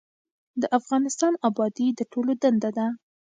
[0.61, 2.87] د افغانستان ابادي د ټولو دنده ده